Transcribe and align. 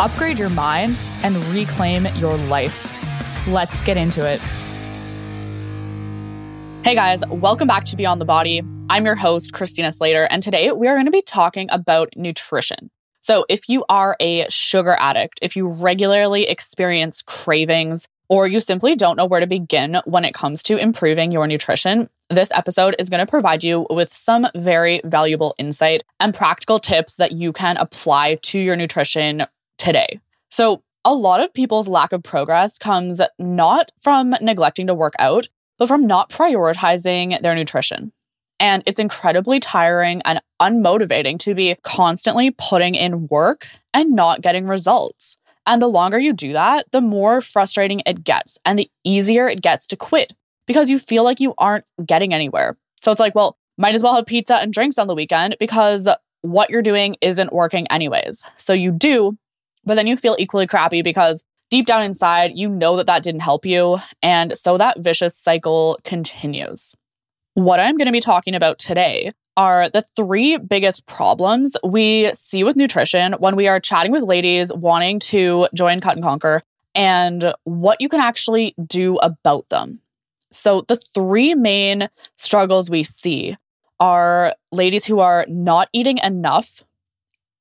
upgrade 0.00 0.38
your 0.38 0.48
mind, 0.48 0.98
and 1.22 1.36
reclaim 1.46 2.06
your 2.16 2.34
life. 2.48 3.46
Let's 3.46 3.82
get 3.84 3.98
into 3.98 4.26
it. 4.26 4.40
Hey 6.82 6.94
guys, 6.94 7.22
welcome 7.28 7.68
back 7.68 7.84
to 7.84 7.96
Beyond 7.96 8.18
the 8.18 8.24
Body. 8.24 8.62
I'm 8.88 9.04
your 9.04 9.14
host, 9.14 9.52
Christina 9.52 9.92
Slater, 9.92 10.24
and 10.30 10.42
today 10.42 10.72
we 10.72 10.88
are 10.88 10.94
going 10.94 11.04
to 11.04 11.12
be 11.12 11.20
talking 11.20 11.68
about 11.70 12.08
nutrition. 12.16 12.90
So, 13.20 13.44
if 13.50 13.68
you 13.68 13.84
are 13.90 14.16
a 14.18 14.46
sugar 14.48 14.96
addict, 14.98 15.38
if 15.42 15.54
you 15.54 15.68
regularly 15.68 16.48
experience 16.48 17.20
cravings, 17.20 18.08
or 18.30 18.46
you 18.46 18.60
simply 18.60 18.96
don't 18.96 19.16
know 19.16 19.26
where 19.26 19.40
to 19.40 19.46
begin 19.46 20.00
when 20.06 20.24
it 20.24 20.32
comes 20.32 20.62
to 20.62 20.78
improving 20.78 21.30
your 21.30 21.46
nutrition, 21.46 22.08
this 22.30 22.50
episode 22.54 22.96
is 22.98 23.10
going 23.10 23.18
to 23.18 23.30
provide 23.30 23.62
you 23.62 23.86
with 23.90 24.14
some 24.14 24.46
very 24.54 25.02
valuable 25.04 25.54
insight 25.58 26.02
and 26.20 26.32
practical 26.32 26.78
tips 26.78 27.16
that 27.16 27.32
you 27.32 27.52
can 27.52 27.76
apply 27.76 28.36
to 28.36 28.58
your 28.58 28.76
nutrition 28.76 29.44
today. 29.80 30.20
So, 30.50 30.82
a 31.04 31.14
lot 31.14 31.40
of 31.40 31.54
people's 31.54 31.88
lack 31.88 32.12
of 32.12 32.22
progress 32.22 32.78
comes 32.78 33.22
not 33.38 33.90
from 33.98 34.36
neglecting 34.42 34.86
to 34.86 34.94
work 34.94 35.14
out, 35.18 35.48
but 35.78 35.88
from 35.88 36.06
not 36.06 36.28
prioritizing 36.28 37.40
their 37.40 37.54
nutrition. 37.54 38.12
And 38.58 38.82
it's 38.84 38.98
incredibly 38.98 39.58
tiring 39.58 40.20
and 40.26 40.42
unmotivating 40.60 41.38
to 41.38 41.54
be 41.54 41.74
constantly 41.82 42.50
putting 42.50 42.94
in 42.94 43.28
work 43.28 43.66
and 43.94 44.14
not 44.14 44.42
getting 44.42 44.66
results. 44.66 45.38
And 45.66 45.80
the 45.80 45.88
longer 45.88 46.18
you 46.18 46.34
do 46.34 46.52
that, 46.52 46.84
the 46.92 47.00
more 47.00 47.40
frustrating 47.40 48.02
it 48.04 48.22
gets 48.22 48.58
and 48.66 48.78
the 48.78 48.90
easier 49.02 49.48
it 49.48 49.62
gets 49.62 49.86
to 49.88 49.96
quit 49.96 50.34
because 50.66 50.90
you 50.90 50.98
feel 50.98 51.24
like 51.24 51.40
you 51.40 51.54
aren't 51.56 51.86
getting 52.04 52.34
anywhere. 52.34 52.76
So 53.00 53.10
it's 53.10 53.20
like, 53.20 53.34
well, 53.34 53.56
might 53.78 53.94
as 53.94 54.02
well 54.02 54.14
have 54.14 54.26
pizza 54.26 54.56
and 54.56 54.72
drinks 54.72 54.98
on 54.98 55.06
the 55.06 55.14
weekend 55.14 55.56
because 55.58 56.06
what 56.42 56.68
you're 56.68 56.82
doing 56.82 57.16
isn't 57.22 57.52
working 57.52 57.86
anyways. 57.88 58.42
So 58.58 58.72
you 58.72 58.90
do, 58.90 59.38
but 59.84 59.94
then 59.94 60.06
you 60.06 60.16
feel 60.16 60.36
equally 60.38 60.66
crappy 60.66 61.02
because 61.02 61.44
deep 61.70 61.86
down 61.86 62.02
inside, 62.02 62.52
you 62.54 62.68
know 62.68 62.96
that 62.96 63.06
that 63.06 63.22
didn't 63.22 63.40
help 63.40 63.64
you. 63.64 63.98
And 64.22 64.56
so 64.56 64.76
that 64.78 65.00
vicious 65.00 65.36
cycle 65.36 65.98
continues. 66.04 66.94
What 67.54 67.80
I'm 67.80 67.96
going 67.96 68.06
to 68.06 68.12
be 68.12 68.20
talking 68.20 68.54
about 68.54 68.78
today 68.78 69.30
are 69.56 69.88
the 69.90 70.02
three 70.02 70.56
biggest 70.56 71.06
problems 71.06 71.76
we 71.84 72.32
see 72.34 72.64
with 72.64 72.76
nutrition 72.76 73.32
when 73.34 73.56
we 73.56 73.68
are 73.68 73.80
chatting 73.80 74.12
with 74.12 74.22
ladies 74.22 74.72
wanting 74.72 75.18
to 75.18 75.68
join 75.74 76.00
Cut 76.00 76.14
and 76.14 76.22
Conquer 76.22 76.62
and 76.94 77.52
what 77.64 78.00
you 78.00 78.08
can 78.08 78.20
actually 78.20 78.74
do 78.86 79.16
about 79.16 79.68
them. 79.68 80.00
So, 80.52 80.82
the 80.88 80.96
three 80.96 81.54
main 81.54 82.08
struggles 82.36 82.90
we 82.90 83.04
see 83.04 83.56
are 84.00 84.54
ladies 84.72 85.04
who 85.04 85.20
are 85.20 85.46
not 85.48 85.88
eating 85.92 86.18
enough, 86.18 86.82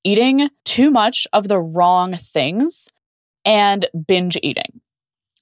eating 0.03 0.49
too 0.65 0.91
much 0.91 1.27
of 1.33 1.47
the 1.47 1.59
wrong 1.59 2.13
things, 2.13 2.87
and 3.45 3.85
binge 4.07 4.37
eating. 4.43 4.81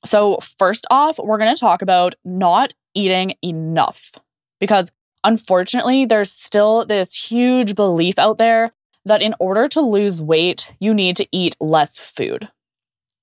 So, 0.05 0.38
first 0.38 0.86
off, 0.89 1.19
we're 1.19 1.38
going 1.38 1.53
to 1.53 1.59
talk 1.59 1.81
about 1.81 2.16
not 2.23 2.73
eating 2.94 3.33
enough 3.41 4.11
because 4.59 4.91
unfortunately, 5.23 6.05
there's 6.05 6.32
still 6.32 6.86
this 6.86 7.14
huge 7.14 7.76
belief 7.76 8.17
out 8.17 8.37
there 8.37 8.71
that 9.05 9.21
in 9.21 9.33
order 9.39 9.67
to 9.70 9.82
lose 9.82 10.21
weight, 10.21 10.71
you 10.80 10.93
need 10.93 11.17
to 11.17 11.27
eat 11.32 11.55
less 11.59 11.98
food. 11.98 12.49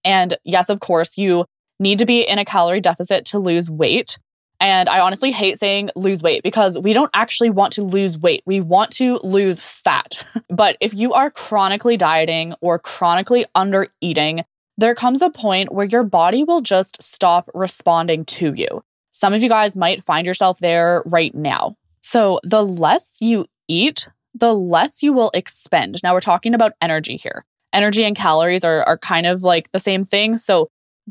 And 0.05 0.35
yes, 0.45 0.69
of 0.69 0.81
course, 0.81 1.17
you 1.17 1.47
need 1.79 1.99
to 1.99 2.07
be 2.07 2.23
in 2.23 2.39
a 2.39 2.45
calorie 2.45 2.81
deficit 2.81 3.25
to 3.27 3.39
lose 3.39 3.71
weight. 3.71 4.19
And 4.61 4.89
I 4.89 5.01
honestly 5.01 5.31
hate 5.31 5.59
saying 5.59 5.91
lose 5.97 6.23
weight 6.23 6.43
because 6.43 6.79
we 6.79 6.93
don't 6.93 7.11
actually 7.13 7.51
want 7.51 7.73
to 7.75 7.83
lose 7.83 8.19
weight. 8.19 8.43
We 8.47 8.61
want 8.61 8.91
to 8.93 9.21
lose 9.23 9.61
fat. 9.61 10.25
but 10.49 10.77
if 10.81 10.95
you 10.95 11.13
are 11.13 11.31
chronically 11.31 11.97
dieting 11.97 12.55
or 12.61 12.79
chronically 12.79 13.45
under 13.55 13.89
eating, 14.01 14.45
there 14.77 14.95
comes 14.95 15.23
a 15.23 15.31
point 15.31 15.73
where 15.73 15.87
your 15.87 16.03
body 16.03 16.45
will 16.45 16.61
just 16.61 17.03
stop 17.03 17.49
responding 17.55 18.25
to 18.27 18.53
you. 18.55 18.83
Some 19.13 19.33
of 19.33 19.43
you 19.43 19.49
guys 19.49 19.77
might 19.77 20.03
find 20.03 20.27
yourself 20.27 20.59
there 20.59 21.03
right 21.07 21.35
now. 21.35 21.77
So, 22.01 22.41
the 22.43 22.63
less 22.63 23.19
you 23.21 23.47
eat, 23.69 24.09
the 24.35 24.55
less 24.55 25.03
you 25.03 25.13
will 25.13 25.31
expend. 25.33 26.01
Now, 26.03 26.13
we're 26.13 26.21
talking 26.21 26.55
about 26.55 26.73
energy 26.83 27.17
here. 27.17 27.45
Energy 27.73 28.05
and 28.05 28.17
calories 28.17 28.65
are, 28.65 28.83
are 28.83 28.99
kind 28.99 29.27
of 29.27 29.43
like 29.43 29.71
the 29.73 29.79
same 29.79 30.03
thing. 30.03 30.37
So, 30.37 30.69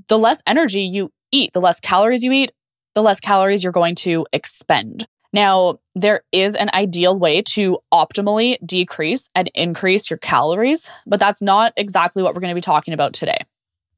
the 0.07 0.19
less 0.19 0.41
energy 0.45 0.83
you 0.83 1.11
eat, 1.31 1.53
the 1.53 1.61
less 1.61 1.79
calories 1.79 2.23
you 2.23 2.31
eat, 2.31 2.51
the 2.95 3.03
less 3.03 3.19
calories 3.19 3.63
you're 3.63 3.73
going 3.73 3.95
to 3.95 4.25
expend. 4.33 5.07
Now, 5.33 5.79
there 5.95 6.21
is 6.31 6.55
an 6.55 6.69
ideal 6.75 7.17
way 7.17 7.41
to 7.53 7.79
optimally 7.91 8.57
decrease 8.65 9.29
and 9.33 9.49
increase 9.55 10.09
your 10.09 10.19
calories, 10.19 10.91
but 11.07 11.19
that's 11.19 11.41
not 11.41 11.73
exactly 11.75 12.21
what 12.21 12.35
we're 12.35 12.41
going 12.41 12.51
to 12.51 12.55
be 12.55 12.61
talking 12.61 12.93
about 12.93 13.13
today. 13.13 13.39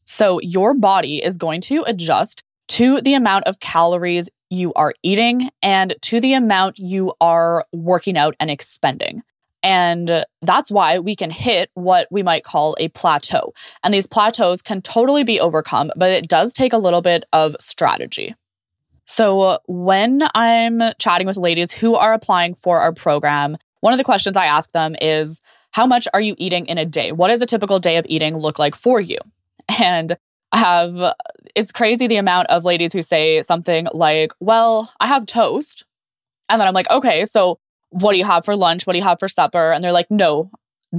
So, 0.05 0.39
your 0.41 0.73
body 0.73 1.21
is 1.23 1.37
going 1.37 1.61
to 1.61 1.83
adjust 1.85 2.43
to 2.69 3.01
the 3.01 3.13
amount 3.13 3.45
of 3.45 3.59
calories 3.59 4.29
you 4.49 4.71
are 4.73 4.93
eating 5.03 5.49
and 5.61 5.95
to 6.03 6.21
the 6.21 6.33
amount 6.33 6.79
you 6.79 7.13
are 7.19 7.65
working 7.73 8.17
out 8.17 8.35
and 8.39 8.49
expending. 8.49 9.21
And 9.61 10.23
that's 10.43 10.69
why 10.69 10.99
we 10.99 11.15
can 11.15 11.31
hit 11.31 11.71
what 11.73 12.07
we 12.11 12.21
might 12.21 12.43
call 12.43 12.75
a 12.79 12.89
plateau. 12.89 13.51
And 13.83 13.93
these 13.93 14.05
plateaus 14.05 14.61
can 14.61 14.81
totally 14.81 15.23
be 15.23 15.39
overcome, 15.39 15.91
but 15.95 16.11
it 16.11 16.27
does 16.27 16.53
take 16.53 16.71
a 16.71 16.77
little 16.77 17.01
bit 17.01 17.25
of 17.33 17.55
strategy. 17.59 18.35
So, 19.05 19.59
when 19.67 20.23
I'm 20.33 20.81
chatting 20.97 21.27
with 21.27 21.37
ladies 21.37 21.71
who 21.71 21.95
are 21.95 22.13
applying 22.13 22.55
for 22.55 22.79
our 22.79 22.91
program, 22.91 23.57
one 23.81 23.93
of 23.93 23.97
the 23.97 24.03
questions 24.03 24.35
I 24.35 24.45
ask 24.47 24.71
them 24.71 24.95
is 24.99 25.39
How 25.71 25.85
much 25.85 26.07
are 26.13 26.21
you 26.21 26.35
eating 26.39 26.65
in 26.65 26.79
a 26.79 26.85
day? 26.85 27.11
What 27.11 27.27
does 27.27 27.41
a 27.41 27.45
typical 27.45 27.77
day 27.79 27.97
of 27.97 28.05
eating 28.09 28.35
look 28.35 28.59
like 28.59 28.75
for 28.75 28.99
you? 28.99 29.17
And 29.79 30.15
I 30.51 30.59
have 30.59 31.13
it's 31.55 31.71
crazy 31.71 32.07
the 32.07 32.17
amount 32.17 32.47
of 32.49 32.65
ladies 32.65 32.93
who 32.93 33.01
say 33.01 33.41
something 33.41 33.87
like, 33.93 34.31
"Well, 34.39 34.91
I 34.99 35.07
have 35.07 35.25
toast." 35.25 35.85
And 36.49 36.59
then 36.59 36.67
I'm 36.67 36.73
like, 36.73 36.89
"Okay, 36.89 37.25
so 37.25 37.59
what 37.89 38.13
do 38.13 38.17
you 38.17 38.25
have 38.25 38.45
for 38.45 38.55
lunch? 38.55 38.87
What 38.87 38.93
do 38.93 38.99
you 38.99 39.05
have 39.05 39.19
for 39.19 39.27
supper?" 39.27 39.71
And 39.71 39.83
they're 39.83 39.91
like, 39.91 40.09
"No, 40.09 40.49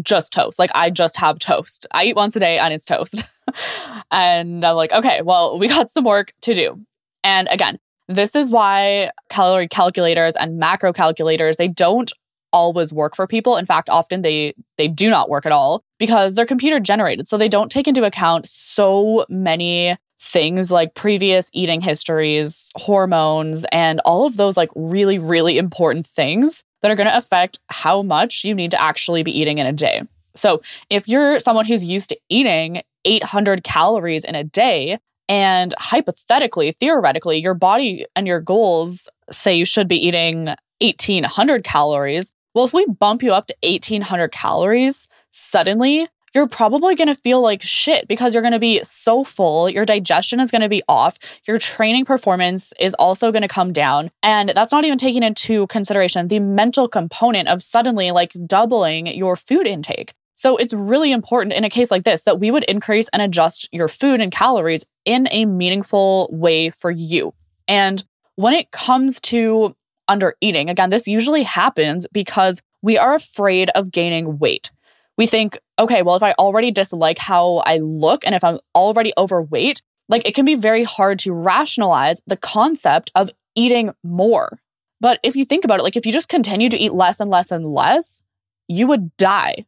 just 0.03 0.33
toast. 0.33 0.59
Like 0.59 0.71
I 0.75 0.91
just 0.91 1.17
have 1.19 1.39
toast. 1.39 1.87
I 1.93 2.05
eat 2.05 2.17
once 2.17 2.37
a 2.37 2.41
day 2.41 2.59
and 2.59 2.75
it's 2.75 2.87
toast." 2.87 3.25
and 4.11 4.65
I'm 4.65 4.77
like, 4.77 4.93
"Okay, 4.93 5.23
well, 5.23 5.59
we 5.59 5.69
got 5.69 5.91
some 5.91 6.05
work 6.05 6.33
to 6.43 6.55
do." 6.55 6.85
And 7.25 7.49
again, 7.51 7.79
this 8.09 8.35
is 8.35 8.51
why 8.51 9.11
calorie 9.31 9.69
calculators 9.69 10.37
and 10.37 10.59
macro 10.59 10.93
calculators, 10.93 11.57
they 11.57 11.69
don't 11.69 12.13
always 12.53 12.93
work 12.93 13.17
for 13.17 13.27
people. 13.27 13.57
In 13.57 13.67
fact, 13.67 13.91
often 13.91 14.23
they 14.23 14.55
they 14.79 14.89
do 14.89 15.11
not 15.11 15.29
work 15.29 15.47
at 15.47 15.53
all 15.53 15.83
because 15.99 16.35
they're 16.35 16.47
computer 16.47 16.81
generated. 16.81 17.29
So 17.29 17.37
they 17.37 17.49
don't 17.49 17.71
take 17.71 17.89
into 17.89 18.05
account 18.05 18.47
so 18.47 19.27
many 19.29 19.97
things 20.19 20.73
like 20.73 20.95
previous 20.95 21.51
eating 21.53 21.81
histories, 21.81 22.73
hormones, 22.77 23.67
and 23.73 24.01
all 24.05 24.27
of 24.27 24.37
those 24.37 24.57
like 24.57 24.71
really 24.75 25.19
really 25.19 25.59
important 25.59 26.07
things 26.07 26.63
that 26.83 26.91
are 26.91 26.97
going 26.97 27.09
to 27.09 27.17
affect 27.17 27.59
how 27.69 28.03
much 28.03 28.45
you 28.45 28.55
need 28.55 28.71
to 28.71 28.81
actually 28.81 29.23
be 29.23 29.37
eating 29.37 29.59
in 29.59 29.67
a 29.67 29.73
day. 29.73 30.03
So, 30.35 30.61
if 30.91 31.09
you're 31.09 31.41
someone 31.41 31.65
who's 31.65 31.85
used 31.85 32.11
to 32.11 32.19
eating 32.29 32.83
800 33.05 33.65
calories 33.65 34.25
in 34.25 34.35
a 34.35 34.45
day, 34.45 34.99
and 35.29 35.75
hypothetically, 35.79 36.73
theoretically, 36.73 37.39
your 37.39 37.55
body 37.55 38.07
and 38.15 38.27
your 38.27 38.41
goals 38.41 39.09
say 39.31 39.55
you 39.57 39.65
should 39.65 39.89
be 39.89 39.97
eating 39.97 40.47
1800 40.81 41.65
calories, 41.65 42.33
well, 42.55 42.65
if 42.65 42.73
we 42.73 42.87
bump 42.87 43.23
you 43.23 43.33
up 43.33 43.47
to 43.47 43.55
1800 43.63 44.33
calories 44.33 45.09
suddenly, 45.31 46.07
you're 46.35 46.47
probably 46.47 46.95
going 46.95 47.09
to 47.09 47.15
feel 47.15 47.41
like 47.41 47.63
shit 47.63 48.07
because 48.09 48.35
you're 48.35 48.43
going 48.43 48.53
to 48.53 48.59
be 48.59 48.81
so 48.85 49.25
full. 49.25 49.71
Your 49.71 49.85
digestion 49.85 50.39
is 50.39 50.51
going 50.51 50.63
to 50.63 50.69
be 50.69 50.83
off. 50.89 51.19
Your 51.47 51.57
training 51.59 52.05
performance 52.05 52.75
is 52.79 52.95
also 52.95 53.33
going 53.33 53.43
to 53.43 53.49
come 53.49 53.73
down. 53.73 54.11
And 54.23 54.51
that's 54.51 54.71
not 54.71 54.85
even 54.85 54.99
taking 54.99 55.23
into 55.23 55.67
consideration 55.69 56.29
the 56.29 56.41
mental 56.41 56.89
component 56.89 57.49
of 57.49 57.63
suddenly 57.63 58.11
like 58.11 58.33
doubling 58.47 59.07
your 59.07 59.35
food 59.35 59.67
intake. 59.67 60.13
So 60.37 60.57
it's 60.57 60.73
really 60.73 61.13
important 61.13 61.55
in 61.55 61.65
a 61.65 61.71
case 61.71 61.91
like 61.91 62.05
this 62.05 62.23
that 62.23 62.39
we 62.39 62.51
would 62.51 62.65
increase 62.65 63.09
and 63.09 63.21
adjust 63.21 63.69
your 63.73 63.89
food 63.89 64.21
and 64.21 64.31
calories 64.31 64.85
in 65.05 65.29
a 65.31 65.45
meaningful 65.45 66.29
way 66.31 66.71
for 66.71 66.91
you. 66.91 67.35
And 67.67 68.05
when 68.37 68.55
it 68.55 68.71
comes 68.71 69.21
to 69.23 69.75
under 70.09 70.37
eating. 70.41 70.71
Again, 70.71 70.91
this 70.91 71.09
usually 71.09 71.43
happens 71.43 72.07
because 72.13 72.63
we 72.83 72.99
are 72.99 73.15
afraid 73.15 73.71
of 73.71 73.91
gaining 73.91 74.39
weight. 74.39 74.71
We 75.17 75.27
think, 75.27 75.59
okay, 75.79 76.03
well, 76.03 76.17
if 76.17 76.23
I 76.23 76.33
already 76.33 76.71
dislike 76.71 77.19
how 77.19 77.63
I 77.67 77.79
look 77.79 78.25
and 78.25 78.35
if 78.35 78.45
I'm 78.45 78.59
already 78.75 79.13
overweight, 79.17 79.83
like 80.09 80.27
it 80.29 80.35
can 80.35 80.45
be 80.45 80.55
very 80.55 80.85
hard 80.85 81.19
to 81.21 81.33
rationalize 81.33 82.23
the 82.27 82.37
concept 82.37 83.11
of 83.15 83.31
eating 83.55 83.93
more. 84.05 84.61
But 85.01 85.21
if 85.23 85.37
you 85.37 85.45
think 85.45 85.65
about 85.65 85.81
it, 85.81 85.83
like 85.83 85.97
if 85.97 86.07
you 86.07 86.13
just 86.13 86.29
continue 86.29 86.69
to 86.69 86.79
eat 86.79 86.93
less 86.93 87.21
and 87.21 87.31
less 87.31 87.51
and 87.51 87.67
less, 87.67 88.23
you 88.69 88.87
would 88.87 89.17
die. 89.17 89.67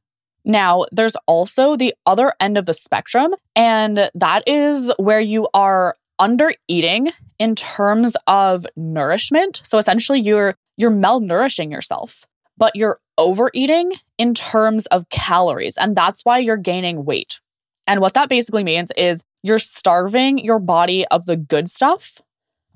Now, 0.48 0.86
there's 0.90 1.14
also 1.26 1.76
the 1.76 1.94
other 2.06 2.32
end 2.40 2.56
of 2.56 2.64
the 2.64 2.72
spectrum, 2.72 3.34
and 3.54 4.10
that 4.14 4.42
is 4.46 4.90
where 4.96 5.20
you 5.20 5.46
are 5.52 5.94
under 6.18 6.52
eating 6.66 7.12
in 7.38 7.54
terms 7.54 8.16
of 8.26 8.66
nourishment. 8.74 9.60
So 9.62 9.78
essentially 9.78 10.20
you're 10.20 10.56
you're 10.78 10.90
malnourishing 10.90 11.70
yourself, 11.70 12.24
but 12.56 12.74
you're 12.74 12.98
overeating 13.18 13.92
in 14.16 14.32
terms 14.32 14.86
of 14.86 15.08
calories, 15.10 15.76
and 15.76 15.94
that's 15.94 16.24
why 16.24 16.38
you're 16.38 16.56
gaining 16.56 17.04
weight. 17.04 17.40
And 17.86 18.00
what 18.00 18.14
that 18.14 18.28
basically 18.28 18.64
means 18.64 18.90
is 18.96 19.24
you're 19.42 19.58
starving 19.58 20.38
your 20.38 20.58
body 20.58 21.06
of 21.08 21.26
the 21.26 21.36
good 21.36 21.68
stuff 21.68 22.20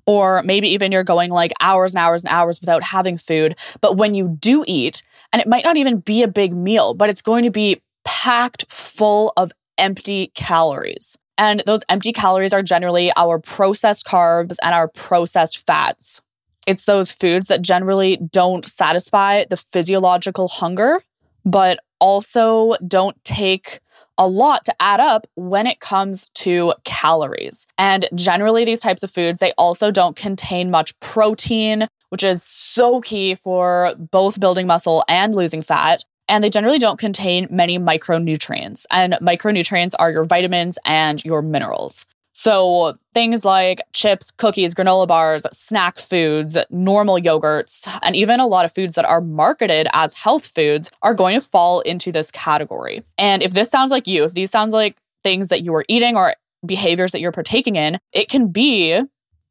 or 0.06 0.43
maybe 0.43 0.69
even 0.69 0.93
you're 0.93 1.04
going 1.04 1.31
like 1.31 1.52
hours 1.60 1.94
and 1.94 2.02
hours 2.02 2.25
and 2.25 2.32
hours 2.32 2.60
without 2.60 2.82
having 2.82 3.16
food. 3.16 3.58
But 3.81 3.96
when 3.96 4.14
you 4.14 4.37
do 4.40 4.64
eat, 4.66 5.02
and 5.32 5.40
it 5.40 5.49
might 5.49 5.64
not 5.64 5.76
even 5.76 5.99
be 5.99 6.22
a 6.22 6.28
big 6.28 6.54
meal, 6.54 6.94
but 6.94 7.08
it's 7.08 7.22
going 7.22 7.44
to 7.44 7.50
be 7.50 7.81
packed 8.04 8.70
full 8.70 9.32
of 9.37 9.52
empty 9.78 10.32
calories. 10.34 11.16
And 11.38 11.62
those 11.66 11.82
empty 11.88 12.12
calories 12.12 12.52
are 12.52 12.62
generally 12.62 13.10
our 13.16 13.38
processed 13.38 14.06
carbs 14.06 14.56
and 14.62 14.75
our 14.75 14.88
processed 14.88 15.66
fats. 15.66 16.20
It's 16.66 16.84
those 16.84 17.10
foods 17.10 17.49
that 17.49 17.62
generally 17.62 18.19
don't 18.31 18.69
satisfy 18.69 19.44
the 19.49 19.56
physiological 19.56 20.49
hunger, 20.49 21.02
but 21.44 21.81
also 22.00 22.75
don't 22.87 23.16
take 23.25 23.81
a 24.22 24.28
lot 24.28 24.64
to 24.64 24.74
add 24.78 25.00
up 25.00 25.26
when 25.34 25.66
it 25.66 25.80
comes 25.80 26.28
to 26.34 26.74
calories. 26.84 27.66
And 27.76 28.08
generally, 28.14 28.64
these 28.64 28.78
types 28.78 29.02
of 29.02 29.10
foods, 29.10 29.40
they 29.40 29.52
also 29.58 29.90
don't 29.90 30.14
contain 30.14 30.70
much 30.70 30.98
protein, 31.00 31.88
which 32.10 32.22
is 32.22 32.40
so 32.40 33.00
key 33.00 33.34
for 33.34 33.94
both 33.98 34.38
building 34.38 34.69
muscle 34.69 35.02
and 35.08 35.34
losing 35.34 35.60
fat. 35.60 36.04
And 36.28 36.44
they 36.44 36.50
generally 36.50 36.78
don't 36.78 37.00
contain 37.00 37.48
many 37.50 37.80
micronutrients. 37.80 38.86
And 38.92 39.14
micronutrients 39.14 39.94
are 39.98 40.12
your 40.12 40.25
vitamins 40.25 40.78
and 40.84 41.22
your 41.25 41.42
minerals. 41.42 42.06
So 42.32 42.94
things 43.12 43.44
like 43.44 43.81
chips, 43.93 44.31
cookies, 44.31 44.75
granola 44.75 45.06
bars, 45.06 45.46
snack 45.52 45.99
foods, 45.99 46.56
normal 46.70 47.19
yogurts, 47.19 47.87
and 48.02 48.17
even 48.17 48.40
a 48.40 48.46
lot 48.46 48.64
of 48.64 48.73
foods 48.73 48.94
that 48.94 49.05
are 49.05 49.20
marketed 49.20 49.87
as 49.93 50.14
health 50.14 50.46
foods 50.55 50.90
are 51.02 51.14
going 51.14 51.38
to 51.38 51.46
fall 51.46 51.81
into 51.81 52.11
this 52.11 52.31
category. 52.31 53.02
And 53.19 53.43
if 53.43 53.52
this 53.52 53.70
sounds 53.70 53.90
like 53.90 54.06
you, 54.06 54.25
if 54.25 54.34
these 54.34 54.50
sounds 54.50 54.73
like 54.73 54.96
things 55.23 55.49
that 55.49 55.64
you 55.64 55.75
are 55.75 55.84
eating 55.88 56.17
or 56.17 56.34
behaviors 56.64 57.12
that 57.12 57.20
you're 57.20 57.32
partaking 57.32 57.76
in, 57.76 57.99
it 58.12 58.29
can 58.29 58.49
be 58.49 59.02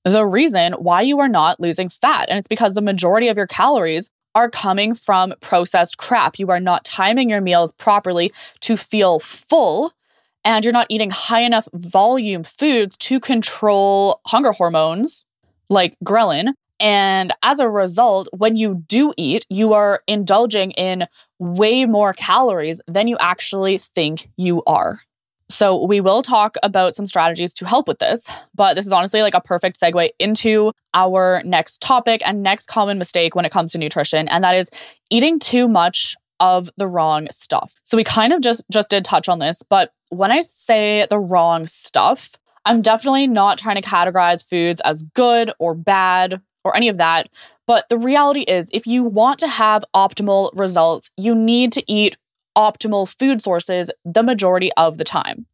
the 0.03 0.25
reason 0.25 0.73
why 0.73 1.01
you 1.01 1.19
are 1.19 1.27
not 1.27 1.59
losing 1.59 1.89
fat. 1.89 2.29
And 2.29 2.39
it's 2.39 2.47
because 2.47 2.73
the 2.73 2.81
majority 2.81 3.27
of 3.27 3.37
your 3.37 3.47
calories 3.47 4.09
are 4.33 4.49
coming 4.49 4.95
from 4.95 5.33
processed 5.41 5.97
crap. 5.97 6.39
You 6.39 6.49
are 6.49 6.59
not 6.59 6.85
timing 6.85 7.29
your 7.29 7.41
meals 7.41 7.71
properly 7.73 8.31
to 8.61 8.77
feel 8.77 9.19
full 9.19 9.93
and 10.43 10.65
you're 10.65 10.73
not 10.73 10.87
eating 10.89 11.09
high 11.09 11.41
enough 11.41 11.67
volume 11.73 12.43
foods 12.43 12.97
to 12.97 13.19
control 13.19 14.21
hunger 14.25 14.51
hormones 14.51 15.25
like 15.69 15.95
ghrelin. 16.03 16.53
And 16.79 17.31
as 17.43 17.59
a 17.59 17.69
result, 17.69 18.27
when 18.35 18.55
you 18.55 18.83
do 18.87 19.13
eat, 19.15 19.45
you 19.49 19.73
are 19.73 20.01
indulging 20.07 20.71
in 20.71 21.05
way 21.37 21.85
more 21.85 22.13
calories 22.13 22.81
than 22.87 23.07
you 23.07 23.17
actually 23.19 23.77
think 23.77 24.29
you 24.35 24.63
are. 24.65 25.01
So, 25.47 25.85
we 25.85 25.99
will 25.99 26.21
talk 26.21 26.55
about 26.63 26.95
some 26.95 27.05
strategies 27.05 27.53
to 27.55 27.67
help 27.67 27.87
with 27.87 27.99
this, 27.99 28.29
but 28.55 28.75
this 28.75 28.85
is 28.85 28.93
honestly 28.93 29.21
like 29.21 29.33
a 29.33 29.41
perfect 29.41 29.77
segue 29.77 30.09
into 30.17 30.71
our 30.93 31.41
next 31.43 31.81
topic 31.81 32.21
and 32.25 32.41
next 32.41 32.67
common 32.67 32.97
mistake 32.97 33.35
when 33.35 33.43
it 33.43 33.51
comes 33.51 33.73
to 33.73 33.77
nutrition, 33.77 34.29
and 34.29 34.45
that 34.45 34.55
is 34.55 34.69
eating 35.09 35.39
too 35.39 35.67
much 35.67 36.15
of 36.41 36.69
the 36.75 36.87
wrong 36.87 37.27
stuff. 37.31 37.75
So 37.83 37.95
we 37.95 38.03
kind 38.03 38.33
of 38.33 38.41
just 38.41 38.63
just 38.69 38.89
did 38.89 39.05
touch 39.05 39.29
on 39.29 39.39
this, 39.39 39.63
but 39.63 39.93
when 40.09 40.31
I 40.31 40.41
say 40.41 41.07
the 41.09 41.19
wrong 41.19 41.67
stuff, 41.67 42.35
I'm 42.65 42.81
definitely 42.81 43.27
not 43.27 43.57
trying 43.57 43.81
to 43.81 43.87
categorize 43.87 44.45
foods 44.47 44.81
as 44.81 45.03
good 45.15 45.51
or 45.57 45.73
bad 45.73 46.41
or 46.63 46.75
any 46.75 46.89
of 46.89 46.97
that. 46.97 47.29
But 47.65 47.87
the 47.89 47.97
reality 47.97 48.41
is, 48.41 48.69
if 48.73 48.85
you 48.85 49.03
want 49.03 49.39
to 49.39 49.47
have 49.47 49.85
optimal 49.95 50.51
results, 50.53 51.09
you 51.15 51.33
need 51.33 51.71
to 51.73 51.91
eat 51.91 52.17
optimal 52.57 53.07
food 53.17 53.41
sources 53.41 53.89
the 54.03 54.23
majority 54.23 54.71
of 54.73 54.97
the 54.97 55.03
time. 55.03 55.45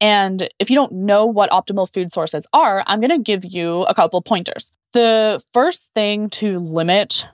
And 0.00 0.48
if 0.58 0.70
you 0.70 0.76
don't 0.76 0.92
know 0.92 1.26
what 1.26 1.50
optimal 1.50 1.92
food 1.92 2.12
sources 2.12 2.46
are, 2.52 2.84
I'm 2.86 3.00
going 3.00 3.10
to 3.10 3.18
give 3.18 3.44
you 3.44 3.82
a 3.82 3.94
couple 3.94 4.22
pointers. 4.22 4.72
The 4.92 5.42
first 5.52 5.92
thing 5.94 6.30
to 6.30 6.58
limit 6.58 7.26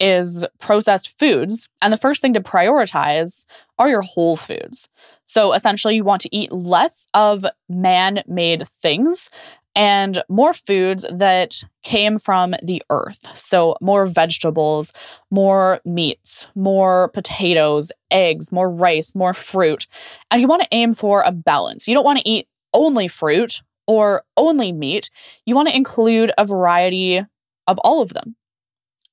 is 0.00 0.44
processed 0.58 1.18
foods. 1.18 1.68
And 1.82 1.92
the 1.92 1.96
first 1.96 2.22
thing 2.22 2.34
to 2.34 2.40
prioritize 2.40 3.44
are 3.78 3.88
your 3.88 4.02
whole 4.02 4.36
foods. 4.36 4.88
So 5.26 5.52
essentially, 5.52 5.96
you 5.96 6.04
want 6.04 6.22
to 6.22 6.36
eat 6.36 6.52
less 6.52 7.06
of 7.14 7.44
man 7.68 8.22
made 8.26 8.66
things 8.66 9.30
and 9.76 10.22
more 10.30 10.54
foods 10.54 11.04
that 11.12 11.62
came 11.84 12.18
from 12.18 12.54
the 12.62 12.82
earth. 12.88 13.36
So, 13.36 13.76
more 13.82 14.06
vegetables, 14.06 14.92
more 15.30 15.80
meats, 15.84 16.48
more 16.54 17.08
potatoes, 17.08 17.92
eggs, 18.10 18.50
more 18.50 18.70
rice, 18.70 19.14
more 19.14 19.34
fruit. 19.34 19.86
And 20.30 20.40
you 20.40 20.48
want 20.48 20.62
to 20.62 20.68
aim 20.72 20.94
for 20.94 21.22
a 21.22 21.30
balance. 21.30 21.86
You 21.86 21.94
don't 21.94 22.04
want 22.04 22.18
to 22.18 22.28
eat 22.28 22.48
only 22.72 23.06
fruit 23.06 23.60
or 23.86 24.22
only 24.36 24.72
meat. 24.72 25.10
You 25.44 25.54
want 25.54 25.68
to 25.68 25.76
include 25.76 26.32
a 26.38 26.44
variety 26.44 27.18
of 27.66 27.78
all 27.80 28.00
of 28.00 28.14
them. 28.14 28.34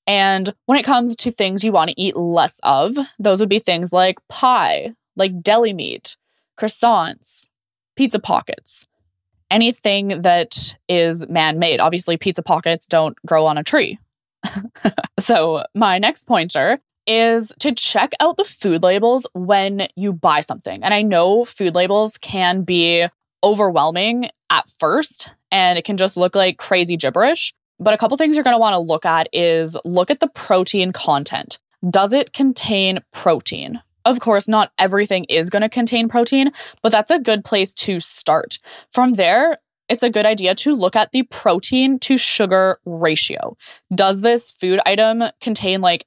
And 0.06 0.54
when 0.66 0.78
it 0.78 0.84
comes 0.86 1.16
to 1.18 1.32
things 1.32 1.64
you 1.64 1.72
want 1.72 1.90
to 1.90 2.02
eat 2.02 2.16
less 2.16 2.60
of, 2.64 2.96
those 3.20 3.40
would 3.40 3.50
be 3.50 3.60
things 3.60 3.94
like 3.94 4.18
pie, 4.28 4.94
like 5.16 5.42
deli 5.42 5.74
meat, 5.74 6.18
croissants, 6.60 7.48
pizza 7.96 8.20
pockets, 8.20 8.86
anything 9.50 10.22
that 10.24 10.74
is 10.90 11.28
man 11.30 11.60
made. 11.60 11.80
Obviously, 11.80 12.18
pizza 12.18 12.44
pockets 12.44 12.88
don't 12.88 13.18
grow 13.26 13.46
on 13.46 13.58
a 13.58 13.64
tree. 13.64 13.98
so, 15.20 15.64
my 15.74 16.00
next 16.00 16.26
pointer 16.26 16.80
is 17.06 17.54
to 17.60 17.74
check 17.74 18.12
out 18.20 18.38
the 18.38 18.44
food 18.44 18.84
labels 18.84 19.28
when 19.34 19.88
you 19.96 20.14
buy 20.14 20.42
something. 20.42 20.84
And 20.84 20.94
I 20.94 21.02
know 21.02 21.46
food 21.46 21.76
labels 21.76 22.18
can 22.18 22.64
be 22.64 23.08
overwhelming 23.44 24.30
at 24.50 24.70
first 24.70 25.30
and 25.52 25.78
it 25.78 25.86
can 25.86 25.98
just 25.98 26.18
look 26.18 26.36
like 26.36 26.58
crazy 26.58 26.96
gibberish. 26.96 27.54
But 27.84 27.94
a 27.94 27.98
couple 27.98 28.16
things 28.16 28.36
you're 28.36 28.46
going 28.46 28.54
to 28.54 28.60
want 28.60 28.74
to 28.74 28.80
look 28.80 29.06
at 29.06 29.28
is 29.34 29.76
look 29.84 30.10
at 30.10 30.22
the 30.22 30.30
protein 30.30 30.94
content. 30.94 31.60
Does 31.90 32.14
it 32.14 32.32
contain 32.32 33.00
protein? 33.12 33.82
Of 34.06 34.22
course, 34.22 34.48
not 34.48 34.72
everything 34.78 35.26
is 35.26 35.50
going 35.50 35.62
to 35.62 35.70
contain 35.70 36.08
protein, 36.08 36.52
but 36.82 36.92
that's 36.92 37.12
a 37.12 37.20
good 37.20 37.44
place 37.44 37.74
to 37.76 38.00
start. 38.00 38.60
From 38.92 39.14
there, 39.14 39.58
it's 39.90 40.04
a 40.04 40.10
good 40.10 40.26
idea 40.26 40.56
to 40.56 40.74
look 40.74 40.96
at 40.96 41.12
the 41.12 41.24
protein 41.24 42.00
to 42.00 42.18
sugar 42.18 42.80
ratio. 42.86 43.58
Does 43.94 44.22
this 44.22 44.50
food 44.50 44.80
item 44.86 45.24
contain 45.42 45.82
like 45.82 46.06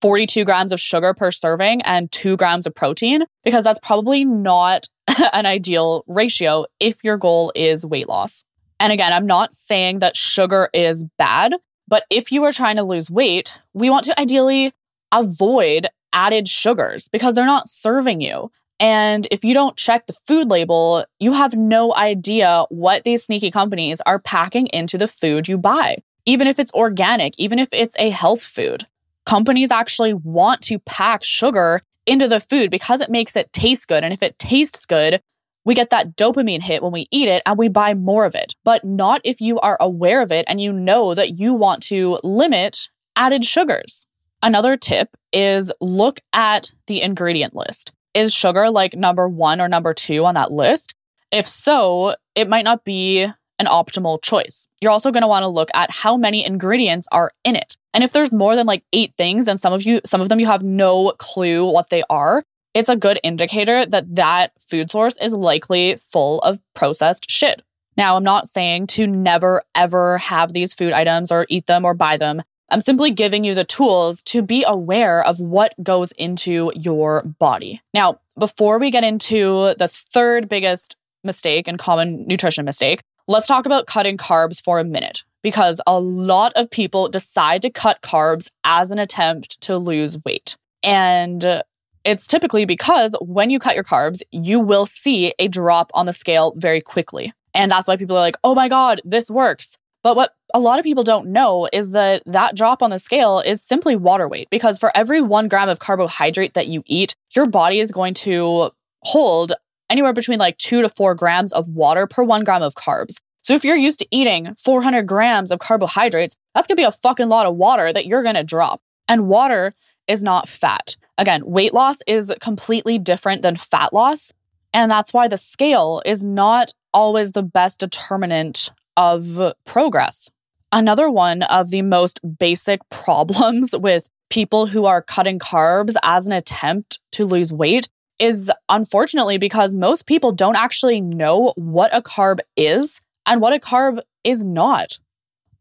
42 0.00 0.44
grams 0.44 0.72
of 0.72 0.80
sugar 0.80 1.12
per 1.12 1.30
serving 1.30 1.82
and 1.82 2.10
two 2.10 2.36
grams 2.38 2.66
of 2.66 2.74
protein? 2.74 3.24
Because 3.44 3.64
that's 3.64 3.80
probably 3.80 4.24
not 4.24 4.88
an 5.34 5.44
ideal 5.44 6.04
ratio 6.06 6.64
if 6.80 7.04
your 7.04 7.18
goal 7.18 7.52
is 7.54 7.84
weight 7.84 8.08
loss. 8.08 8.44
And 8.80 8.92
again, 8.92 9.12
I'm 9.12 9.26
not 9.26 9.52
saying 9.52 9.98
that 10.00 10.16
sugar 10.16 10.68
is 10.72 11.04
bad, 11.18 11.54
but 11.88 12.04
if 12.10 12.30
you 12.30 12.44
are 12.44 12.52
trying 12.52 12.76
to 12.76 12.82
lose 12.82 13.10
weight, 13.10 13.60
we 13.74 13.90
want 13.90 14.04
to 14.04 14.20
ideally 14.20 14.72
avoid 15.12 15.86
added 16.12 16.48
sugars 16.48 17.08
because 17.08 17.34
they're 17.34 17.46
not 17.46 17.68
serving 17.68 18.20
you. 18.20 18.50
And 18.80 19.26
if 19.30 19.44
you 19.44 19.54
don't 19.54 19.76
check 19.76 20.06
the 20.06 20.12
food 20.12 20.48
label, 20.48 21.04
you 21.18 21.32
have 21.32 21.54
no 21.56 21.94
idea 21.94 22.64
what 22.68 23.04
these 23.04 23.24
sneaky 23.24 23.50
companies 23.50 24.00
are 24.06 24.20
packing 24.20 24.68
into 24.68 24.96
the 24.96 25.08
food 25.08 25.48
you 25.48 25.58
buy, 25.58 25.98
even 26.26 26.46
if 26.46 26.58
it's 26.58 26.72
organic, 26.74 27.34
even 27.38 27.58
if 27.58 27.68
it's 27.72 27.96
a 27.98 28.10
health 28.10 28.42
food. 28.42 28.86
Companies 29.26 29.72
actually 29.72 30.14
want 30.14 30.62
to 30.62 30.78
pack 30.80 31.24
sugar 31.24 31.82
into 32.06 32.28
the 32.28 32.40
food 32.40 32.70
because 32.70 33.00
it 33.00 33.10
makes 33.10 33.36
it 33.36 33.52
taste 33.52 33.88
good. 33.88 34.04
And 34.04 34.12
if 34.12 34.22
it 34.22 34.38
tastes 34.38 34.86
good, 34.86 35.20
we 35.68 35.74
get 35.74 35.90
that 35.90 36.16
dopamine 36.16 36.62
hit 36.62 36.82
when 36.82 36.92
we 36.92 37.06
eat 37.10 37.28
it 37.28 37.42
and 37.44 37.58
we 37.58 37.68
buy 37.68 37.92
more 37.92 38.24
of 38.24 38.34
it, 38.34 38.54
but 38.64 38.86
not 38.86 39.20
if 39.22 39.38
you 39.38 39.60
are 39.60 39.76
aware 39.78 40.22
of 40.22 40.32
it 40.32 40.46
and 40.48 40.62
you 40.62 40.72
know 40.72 41.14
that 41.14 41.38
you 41.38 41.52
want 41.52 41.82
to 41.82 42.18
limit 42.24 42.88
added 43.16 43.44
sugars. 43.44 44.06
Another 44.42 44.76
tip 44.76 45.14
is 45.30 45.70
look 45.78 46.20
at 46.32 46.72
the 46.86 47.02
ingredient 47.02 47.54
list. 47.54 47.92
Is 48.14 48.32
sugar 48.32 48.70
like 48.70 48.94
number 48.96 49.28
one 49.28 49.60
or 49.60 49.68
number 49.68 49.92
two 49.92 50.24
on 50.24 50.36
that 50.36 50.50
list? 50.50 50.94
If 51.30 51.46
so, 51.46 52.14
it 52.34 52.48
might 52.48 52.64
not 52.64 52.82
be 52.82 53.24
an 53.58 53.66
optimal 53.66 54.22
choice. 54.22 54.68
You're 54.80 54.92
also 54.92 55.10
going 55.10 55.20
to 55.20 55.28
want 55.28 55.42
to 55.42 55.48
look 55.48 55.68
at 55.74 55.90
how 55.90 56.16
many 56.16 56.46
ingredients 56.46 57.06
are 57.12 57.32
in 57.44 57.56
it. 57.56 57.76
And 57.92 58.02
if 58.02 58.14
there's 58.14 58.32
more 58.32 58.56
than 58.56 58.66
like 58.66 58.84
8 58.94 59.12
things 59.18 59.46
and 59.46 59.60
some 59.60 59.74
of 59.74 59.82
you 59.82 60.00
some 60.06 60.22
of 60.22 60.30
them 60.30 60.40
you 60.40 60.46
have 60.46 60.62
no 60.62 61.12
clue 61.18 61.70
what 61.70 61.90
they 61.90 62.04
are, 62.08 62.42
it's 62.78 62.88
a 62.88 62.96
good 62.96 63.18
indicator 63.24 63.84
that 63.84 64.14
that 64.14 64.52
food 64.60 64.88
source 64.88 65.16
is 65.20 65.32
likely 65.32 65.96
full 65.96 66.38
of 66.40 66.60
processed 66.74 67.28
shit. 67.28 67.60
Now, 67.96 68.16
I'm 68.16 68.22
not 68.22 68.46
saying 68.46 68.86
to 68.88 69.08
never 69.08 69.62
ever 69.74 70.18
have 70.18 70.52
these 70.52 70.72
food 70.72 70.92
items 70.92 71.32
or 71.32 71.44
eat 71.48 71.66
them 71.66 71.84
or 71.84 71.92
buy 71.92 72.16
them. 72.16 72.40
I'm 72.70 72.80
simply 72.80 73.10
giving 73.10 73.42
you 73.42 73.54
the 73.54 73.64
tools 73.64 74.22
to 74.22 74.42
be 74.42 74.62
aware 74.64 75.24
of 75.24 75.40
what 75.40 75.74
goes 75.82 76.12
into 76.12 76.70
your 76.76 77.22
body. 77.40 77.80
Now, 77.92 78.20
before 78.38 78.78
we 78.78 78.92
get 78.92 79.02
into 79.02 79.74
the 79.76 79.88
third 79.88 80.48
biggest 80.48 80.94
mistake 81.24 81.66
and 81.66 81.80
common 81.80 82.28
nutrition 82.28 82.64
mistake, 82.64 83.00
let's 83.26 83.48
talk 83.48 83.66
about 83.66 83.86
cutting 83.86 84.16
carbs 84.16 84.62
for 84.62 84.78
a 84.78 84.84
minute 84.84 85.24
because 85.42 85.80
a 85.84 85.98
lot 85.98 86.52
of 86.54 86.70
people 86.70 87.08
decide 87.08 87.62
to 87.62 87.70
cut 87.70 88.02
carbs 88.02 88.48
as 88.62 88.92
an 88.92 89.00
attempt 89.00 89.60
to 89.62 89.78
lose 89.78 90.16
weight. 90.24 90.56
And 90.84 91.62
it's 92.08 92.26
typically 92.26 92.64
because 92.64 93.14
when 93.20 93.50
you 93.50 93.58
cut 93.58 93.74
your 93.74 93.84
carbs, 93.84 94.22
you 94.32 94.60
will 94.60 94.86
see 94.86 95.34
a 95.38 95.46
drop 95.46 95.90
on 95.92 96.06
the 96.06 96.12
scale 96.14 96.54
very 96.56 96.80
quickly. 96.80 97.34
And 97.52 97.70
that's 97.70 97.86
why 97.86 97.98
people 97.98 98.16
are 98.16 98.20
like, 98.20 98.38
oh 98.42 98.54
my 98.54 98.66
God, 98.66 99.02
this 99.04 99.30
works. 99.30 99.76
But 100.02 100.16
what 100.16 100.32
a 100.54 100.58
lot 100.58 100.78
of 100.78 100.84
people 100.84 101.04
don't 101.04 101.28
know 101.28 101.68
is 101.70 101.90
that 101.90 102.22
that 102.24 102.56
drop 102.56 102.82
on 102.82 102.88
the 102.88 102.98
scale 102.98 103.40
is 103.40 103.62
simply 103.62 103.94
water 103.94 104.26
weight 104.26 104.48
because 104.48 104.78
for 104.78 104.90
every 104.96 105.20
one 105.20 105.48
gram 105.48 105.68
of 105.68 105.80
carbohydrate 105.80 106.54
that 106.54 106.68
you 106.68 106.82
eat, 106.86 107.14
your 107.36 107.46
body 107.46 107.78
is 107.78 107.92
going 107.92 108.14
to 108.14 108.70
hold 109.02 109.52
anywhere 109.90 110.14
between 110.14 110.38
like 110.38 110.56
two 110.56 110.80
to 110.80 110.88
four 110.88 111.14
grams 111.14 111.52
of 111.52 111.68
water 111.68 112.06
per 112.06 112.22
one 112.22 112.42
gram 112.42 112.62
of 112.62 112.74
carbs. 112.74 113.16
So 113.42 113.54
if 113.54 113.64
you're 113.64 113.76
used 113.76 113.98
to 113.98 114.08
eating 114.10 114.54
400 114.54 115.02
grams 115.02 115.50
of 115.50 115.58
carbohydrates, 115.58 116.36
that's 116.54 116.66
gonna 116.66 116.76
be 116.76 116.84
a 116.84 116.90
fucking 116.90 117.28
lot 117.28 117.44
of 117.44 117.56
water 117.56 117.92
that 117.92 118.06
you're 118.06 118.22
gonna 118.22 118.44
drop. 118.44 118.80
And 119.08 119.28
water 119.28 119.74
is 120.06 120.24
not 120.24 120.48
fat. 120.48 120.96
Again, 121.18 121.42
weight 121.44 121.74
loss 121.74 121.98
is 122.06 122.32
completely 122.40 122.98
different 122.98 123.42
than 123.42 123.56
fat 123.56 123.92
loss. 123.92 124.32
And 124.72 124.90
that's 124.90 125.12
why 125.12 125.28
the 125.28 125.36
scale 125.36 126.00
is 126.06 126.24
not 126.24 126.72
always 126.94 127.32
the 127.32 127.42
best 127.42 127.80
determinant 127.80 128.70
of 128.96 129.52
progress. 129.66 130.30
Another 130.70 131.10
one 131.10 131.42
of 131.44 131.70
the 131.70 131.82
most 131.82 132.20
basic 132.38 132.80
problems 132.90 133.74
with 133.76 134.08
people 134.30 134.66
who 134.66 134.84
are 134.84 135.02
cutting 135.02 135.38
carbs 135.38 135.94
as 136.02 136.26
an 136.26 136.32
attempt 136.32 137.00
to 137.12 137.24
lose 137.24 137.52
weight 137.52 137.88
is 138.18 138.50
unfortunately 138.68 139.38
because 139.38 139.74
most 139.74 140.06
people 140.06 140.32
don't 140.32 140.56
actually 140.56 141.00
know 141.00 141.52
what 141.56 141.94
a 141.94 142.02
carb 142.02 142.38
is 142.56 143.00
and 143.26 143.40
what 143.40 143.52
a 143.52 143.58
carb 143.58 144.00
is 144.24 144.44
not. 144.44 144.98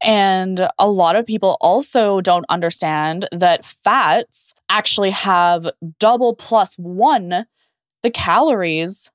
And 0.01 0.67
a 0.77 0.89
lot 0.89 1.15
of 1.15 1.25
people 1.25 1.57
also 1.59 2.21
don't 2.21 2.45
understand 2.49 3.27
that 3.31 3.65
fats 3.65 4.53
actually 4.69 5.11
have 5.11 5.69
double 5.99 6.35
plus 6.35 6.75
one 6.75 7.45
the 8.03 8.11
calories 8.11 9.09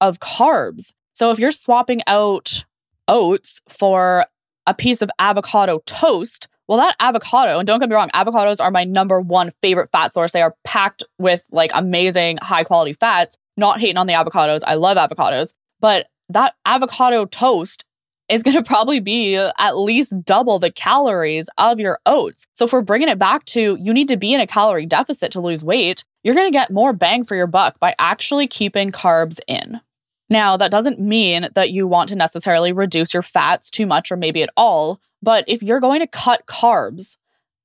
of 0.00 0.20
carbs. 0.20 0.92
So 1.14 1.30
if 1.30 1.38
you're 1.38 1.50
swapping 1.50 2.02
out 2.06 2.64
oats 3.08 3.60
for 3.68 4.26
a 4.66 4.74
piece 4.74 5.00
of 5.00 5.10
avocado 5.18 5.80
toast, 5.86 6.48
well, 6.68 6.78
that 6.78 6.96
avocado, 7.00 7.58
and 7.58 7.66
don't 7.66 7.78
get 7.80 7.88
me 7.88 7.94
wrong, 7.94 8.10
avocados 8.10 8.60
are 8.60 8.70
my 8.70 8.84
number 8.84 9.20
one 9.20 9.50
favorite 9.62 9.88
fat 9.90 10.12
source. 10.12 10.32
They 10.32 10.42
are 10.42 10.54
packed 10.64 11.04
with 11.18 11.46
like 11.50 11.70
amazing 11.72 12.38
high 12.42 12.64
quality 12.64 12.92
fats. 12.92 13.36
Not 13.56 13.80
hating 13.80 13.96
on 13.96 14.06
the 14.06 14.12
avocados. 14.12 14.60
I 14.66 14.74
love 14.74 14.98
avocados. 14.98 15.52
But 15.80 16.08
that 16.28 16.54
avocado 16.66 17.24
toast 17.24 17.85
is 18.28 18.42
going 18.42 18.56
to 18.56 18.62
probably 18.62 19.00
be 19.00 19.36
at 19.36 19.76
least 19.76 20.24
double 20.24 20.58
the 20.58 20.70
calories 20.70 21.48
of 21.58 21.80
your 21.80 21.98
oats. 22.06 22.46
So, 22.54 22.64
if 22.64 22.72
we're 22.72 22.82
bringing 22.82 23.08
it 23.08 23.18
back 23.18 23.44
to 23.46 23.76
you 23.80 23.92
need 23.92 24.08
to 24.08 24.16
be 24.16 24.34
in 24.34 24.40
a 24.40 24.46
calorie 24.46 24.86
deficit 24.86 25.30
to 25.32 25.40
lose 25.40 25.64
weight, 25.64 26.04
you're 26.22 26.34
going 26.34 26.50
to 26.50 26.58
get 26.58 26.70
more 26.70 26.92
bang 26.92 27.24
for 27.24 27.36
your 27.36 27.46
buck 27.46 27.78
by 27.78 27.94
actually 27.98 28.46
keeping 28.46 28.90
carbs 28.90 29.38
in. 29.46 29.80
Now, 30.28 30.56
that 30.56 30.72
doesn't 30.72 30.98
mean 30.98 31.48
that 31.54 31.70
you 31.70 31.86
want 31.86 32.08
to 32.08 32.16
necessarily 32.16 32.72
reduce 32.72 33.14
your 33.14 33.22
fats 33.22 33.70
too 33.70 33.86
much 33.86 34.10
or 34.10 34.16
maybe 34.16 34.42
at 34.42 34.50
all, 34.56 35.00
but 35.22 35.44
if 35.46 35.62
you're 35.62 35.80
going 35.80 36.00
to 36.00 36.06
cut 36.06 36.46
carbs, 36.46 37.16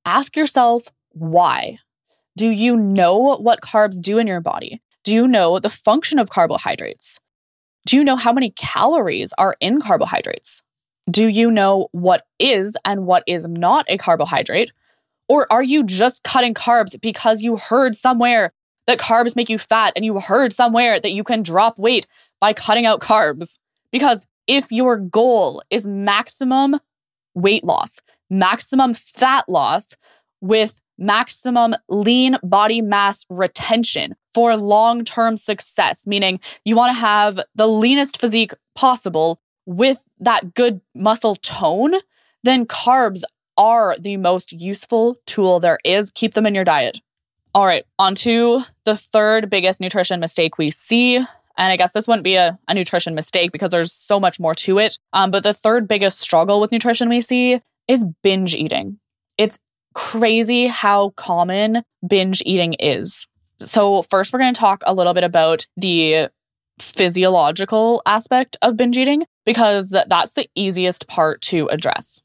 ask 0.04 0.36
yourself 0.36 0.88
why. 1.10 1.78
Do 2.36 2.48
you 2.50 2.76
know 2.76 3.36
what 3.36 3.60
carbs 3.60 4.00
do 4.00 4.18
in 4.18 4.26
your 4.26 4.40
body? 4.40 4.80
Do 5.04 5.12
you 5.12 5.26
know 5.26 5.58
the 5.58 5.68
function 5.68 6.18
of 6.18 6.30
carbohydrates? 6.30 7.18
Do 7.86 7.96
you 7.96 8.04
know 8.04 8.16
how 8.16 8.32
many 8.32 8.50
calories 8.50 9.32
are 9.38 9.56
in 9.60 9.80
carbohydrates? 9.80 10.62
Do 11.10 11.26
you 11.28 11.50
know 11.50 11.88
what 11.92 12.24
is 12.38 12.76
and 12.84 13.06
what 13.06 13.24
is 13.26 13.46
not 13.46 13.84
a 13.88 13.96
carbohydrate? 13.96 14.72
Or 15.28 15.46
are 15.50 15.62
you 15.62 15.84
just 15.84 16.22
cutting 16.22 16.54
carbs 16.54 17.00
because 17.00 17.42
you 17.42 17.56
heard 17.56 17.96
somewhere 17.96 18.52
that 18.86 18.98
carbs 18.98 19.34
make 19.34 19.48
you 19.48 19.58
fat 19.58 19.92
and 19.96 20.04
you 20.04 20.20
heard 20.20 20.52
somewhere 20.52 21.00
that 21.00 21.12
you 21.12 21.24
can 21.24 21.42
drop 21.42 21.78
weight 21.78 22.06
by 22.40 22.52
cutting 22.52 22.86
out 22.86 23.00
carbs? 23.00 23.58
Because 23.90 24.26
if 24.46 24.70
your 24.70 24.96
goal 24.96 25.62
is 25.70 25.86
maximum 25.86 26.78
weight 27.34 27.64
loss, 27.64 28.00
maximum 28.30 28.94
fat 28.94 29.48
loss 29.48 29.96
with 30.40 30.80
maximum 30.98 31.74
lean 31.88 32.36
body 32.42 32.80
mass 32.80 33.24
retention 33.28 34.14
for 34.34 34.56
long 34.56 35.04
term 35.04 35.36
success, 35.36 36.06
meaning 36.06 36.40
you 36.64 36.76
want 36.76 36.94
to 36.94 37.00
have 37.00 37.40
the 37.54 37.66
leanest 37.66 38.20
physique 38.20 38.52
possible 38.74 39.40
with 39.66 40.04
that 40.20 40.54
good 40.54 40.80
muscle 40.94 41.36
tone, 41.36 41.92
then 42.42 42.66
carbs 42.66 43.22
are 43.56 43.96
the 43.98 44.16
most 44.16 44.52
useful 44.52 45.16
tool 45.26 45.60
there 45.60 45.78
is. 45.84 46.10
Keep 46.12 46.34
them 46.34 46.46
in 46.46 46.54
your 46.54 46.64
diet. 46.64 47.00
All 47.54 47.66
right, 47.66 47.84
on 47.98 48.14
to 48.16 48.62
the 48.84 48.96
third 48.96 49.50
biggest 49.50 49.80
nutrition 49.80 50.20
mistake 50.20 50.56
we 50.56 50.70
see. 50.70 51.16
And 51.58 51.70
I 51.70 51.76
guess 51.76 51.92
this 51.92 52.08
wouldn't 52.08 52.24
be 52.24 52.36
a, 52.36 52.58
a 52.66 52.74
nutrition 52.74 53.14
mistake 53.14 53.52
because 53.52 53.68
there's 53.70 53.92
so 53.92 54.18
much 54.18 54.40
more 54.40 54.54
to 54.54 54.78
it. 54.78 54.98
Um, 55.12 55.30
but 55.30 55.42
the 55.42 55.52
third 55.52 55.86
biggest 55.86 56.18
struggle 56.18 56.60
with 56.60 56.72
nutrition 56.72 57.10
we 57.10 57.20
see 57.20 57.60
is 57.88 58.06
binge 58.22 58.54
eating. 58.54 58.98
It's 59.36 59.58
crazy 59.94 60.66
how 60.66 61.10
common 61.10 61.82
binge 62.06 62.42
eating 62.44 62.74
is. 62.74 63.26
So, 63.58 64.02
first, 64.02 64.32
we're 64.32 64.40
going 64.40 64.54
to 64.54 64.60
talk 64.60 64.82
a 64.86 64.94
little 64.94 65.14
bit 65.14 65.24
about 65.24 65.66
the 65.76 66.28
physiological 66.78 68.02
aspect 68.06 68.56
of 68.62 68.76
binge 68.76 68.98
eating 68.98 69.24
because 69.44 69.96
that's 70.08 70.34
the 70.34 70.48
easiest 70.54 71.06
part 71.06 71.40
to 71.42 71.68
address. 71.68 72.20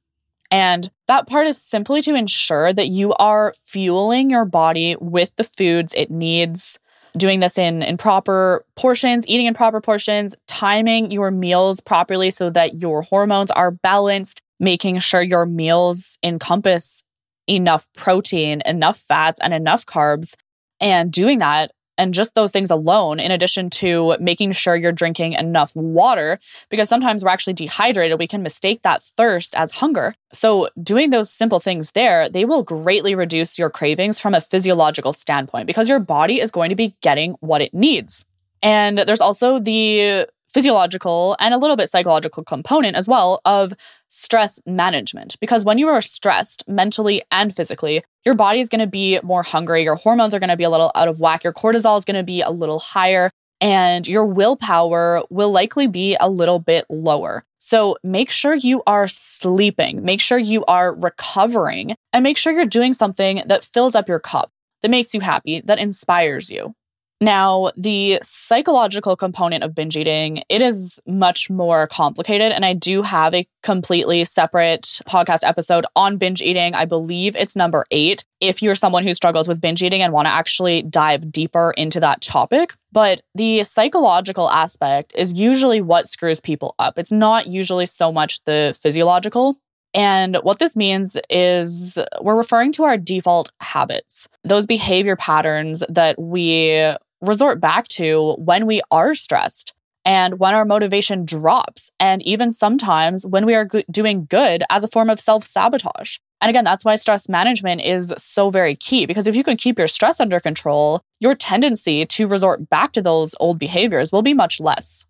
And 0.49 0.89
that 1.07 1.27
part 1.27 1.47
is 1.47 1.61
simply 1.61 2.01
to 2.03 2.15
ensure 2.15 2.71
that 2.73 2.87
you 2.87 3.13
are 3.13 3.53
fueling 3.65 4.29
your 4.29 4.45
body 4.45 4.95
with 4.99 5.35
the 5.35 5.43
foods 5.43 5.93
it 5.95 6.09
needs, 6.09 6.79
doing 7.17 7.39
this 7.39 7.57
in, 7.57 7.83
in 7.83 7.97
proper 7.97 8.65
portions, 8.75 9.27
eating 9.27 9.45
in 9.45 9.53
proper 9.53 9.81
portions, 9.81 10.35
timing 10.47 11.11
your 11.11 11.31
meals 11.31 11.79
properly 11.79 12.31
so 12.31 12.49
that 12.49 12.81
your 12.81 13.01
hormones 13.01 13.51
are 13.51 13.71
balanced, 13.71 14.41
making 14.59 14.99
sure 14.99 15.21
your 15.21 15.45
meals 15.45 16.17
encompass 16.23 17.03
enough 17.47 17.87
protein, 17.95 18.61
enough 18.65 18.97
fats, 18.97 19.39
and 19.41 19.53
enough 19.53 19.85
carbs. 19.85 20.35
And 20.79 21.11
doing 21.11 21.39
that 21.39 21.71
and 21.97 22.13
just 22.13 22.35
those 22.35 22.51
things 22.51 22.69
alone, 22.69 23.19
in 23.19 23.31
addition 23.31 23.69
to 23.71 24.15
making 24.19 24.51
sure 24.51 24.75
you're 24.75 24.91
drinking 24.91 25.33
enough 25.33 25.75
water, 25.75 26.39
because 26.69 26.87
sometimes 26.89 27.23
we're 27.23 27.31
actually 27.31 27.53
dehydrated, 27.53 28.19
we 28.19 28.27
can 28.27 28.43
mistake 28.43 28.83
that 28.83 29.01
thirst 29.01 29.55
as 29.55 29.71
hunger. 29.71 30.13
So, 30.31 30.69
doing 30.81 31.09
those 31.09 31.31
simple 31.31 31.59
things 31.59 31.91
there, 31.91 32.29
they 32.29 32.45
will 32.45 32.63
greatly 32.63 33.15
reduce 33.15 33.57
your 33.57 33.69
cravings 33.69 34.19
from 34.19 34.35
a 34.35 34.41
physiological 34.41 35.13
standpoint 35.13 35.67
because 35.67 35.89
your 35.89 35.99
body 35.99 36.39
is 36.39 36.51
going 36.51 36.69
to 36.69 36.75
be 36.75 36.95
getting 37.01 37.33
what 37.39 37.61
it 37.61 37.73
needs. 37.73 38.25
And 38.61 38.99
there's 38.99 39.21
also 39.21 39.59
the 39.59 40.27
physiological 40.49 41.35
and 41.39 41.53
a 41.53 41.57
little 41.57 41.75
bit 41.75 41.89
psychological 41.89 42.43
component 42.43 42.95
as 42.95 43.07
well 43.07 43.41
of 43.45 43.73
stress 44.09 44.59
management. 44.65 45.37
Because 45.39 45.65
when 45.65 45.77
you 45.77 45.87
are 45.87 46.01
stressed 46.01 46.63
mentally 46.67 47.21
and 47.31 47.53
physically, 47.53 48.03
your 48.25 48.33
body 48.33 48.59
is 48.59 48.69
going 48.69 48.79
to 48.79 48.87
be 48.87 49.19
more 49.23 49.43
hungry, 49.43 49.83
your 49.83 49.95
hormones 49.95 50.33
are 50.33 50.39
going 50.39 50.49
to 50.49 50.57
be 50.57 50.63
a 50.63 50.69
little 50.69 50.91
out 50.95 51.07
of 51.07 51.19
whack, 51.19 51.43
your 51.43 51.53
cortisol 51.53 51.97
is 51.97 52.05
going 52.05 52.15
to 52.15 52.23
be 52.23 52.41
a 52.41 52.49
little 52.49 52.79
higher, 52.79 53.29
and 53.59 54.07
your 54.07 54.25
willpower 54.25 55.23
will 55.29 55.51
likely 55.51 55.87
be 55.87 56.15
a 56.19 56.29
little 56.29 56.59
bit 56.59 56.85
lower. 56.89 57.43
So 57.59 57.97
make 58.03 58.29
sure 58.29 58.53
you 58.53 58.83
are 58.87 59.07
sleeping, 59.07 60.03
make 60.03 60.21
sure 60.21 60.37
you 60.37 60.63
are 60.65 60.95
recovering, 60.95 61.95
and 62.13 62.23
make 62.23 62.37
sure 62.37 62.53
you're 62.53 62.65
doing 62.65 62.93
something 62.93 63.41
that 63.47 63.63
fills 63.63 63.95
up 63.95 64.07
your 64.07 64.19
cup, 64.19 64.51
that 64.81 64.91
makes 64.91 65.13
you 65.13 65.21
happy, 65.21 65.61
that 65.65 65.79
inspires 65.79 66.49
you. 66.49 66.73
Now, 67.19 67.71
the 67.75 68.19
psychological 68.21 69.15
component 69.15 69.63
of 69.63 69.73
binge 69.73 69.97
eating, 69.97 70.43
it 70.49 70.61
is 70.61 70.99
much 71.07 71.49
more 71.49 71.87
complicated 71.87 72.51
and 72.51 72.63
I 72.63 72.73
do 72.73 73.01
have 73.01 73.33
a 73.33 73.43
completely 73.63 74.23
separate 74.23 75.01
podcast 75.07 75.39
episode 75.43 75.87
on 75.95 76.17
binge 76.17 76.43
eating. 76.43 76.75
I 76.75 76.85
believe 76.85 77.35
it's 77.35 77.55
number 77.55 77.85
8 77.89 78.23
if 78.39 78.61
you're 78.61 78.75
someone 78.75 79.03
who 79.03 79.15
struggles 79.15 79.47
with 79.47 79.59
binge 79.59 79.81
eating 79.81 80.03
and 80.03 80.13
want 80.13 80.27
to 80.27 80.31
actually 80.31 80.83
dive 80.83 81.31
deeper 81.31 81.73
into 81.75 81.99
that 82.01 82.21
topic. 82.21 82.75
But 82.91 83.21
the 83.33 83.63
psychological 83.63 84.51
aspect 84.51 85.11
is 85.15 85.33
usually 85.33 85.81
what 85.81 86.07
screws 86.07 86.39
people 86.39 86.75
up. 86.77 86.99
It's 86.99 87.11
not 87.11 87.47
usually 87.47 87.87
so 87.87 88.11
much 88.11 88.43
the 88.43 88.77
physiological. 88.79 89.57
And 89.93 90.35
what 90.43 90.59
this 90.59 90.77
means 90.77 91.17
is 91.31 91.97
we're 92.21 92.35
referring 92.35 92.73
to 92.73 92.83
our 92.83 92.97
default 92.97 93.49
habits, 93.59 94.27
those 94.43 94.67
behavior 94.67 95.15
patterns 95.15 95.83
that 95.89 96.21
we 96.21 96.93
resort 97.21 97.59
back 97.59 97.87
to 97.89 98.33
when 98.37 98.65
we 98.65 98.81
are 98.91 99.15
stressed 99.15 99.73
and 100.05 100.39
when 100.39 100.55
our 100.55 100.63
motivation 100.63 101.25
drops, 101.25 101.91
and 101.99 102.21
even 102.23 102.49
sometimes 102.51 103.25
when 103.25 103.45
we 103.45 103.53
are 103.55 103.65
go- 103.65 103.83
doing 103.91 104.25
good 104.29 104.63
as 104.69 104.85
a 104.85 104.87
form 104.87 105.09
of 105.09 105.19
self 105.19 105.45
sabotage. 105.45 106.17
And 106.39 106.49
again, 106.49 106.63
that's 106.63 106.85
why 106.85 106.95
stress 106.95 107.27
management 107.27 107.81
is 107.81 108.13
so 108.17 108.49
very 108.49 108.75
key 108.75 109.05
because 109.05 109.27
if 109.27 109.35
you 109.35 109.43
can 109.43 109.57
keep 109.57 109.77
your 109.77 109.87
stress 109.87 110.19
under 110.19 110.39
control, 110.39 111.01
your 111.19 111.35
tendency 111.35 112.05
to 112.05 112.27
resort 112.27 112.69
back 112.69 112.93
to 112.93 113.01
those 113.01 113.35
old 113.39 113.59
behaviors 113.59 114.11
will 114.11 114.21
be 114.21 114.33
much 114.33 114.59
less. 114.61 115.05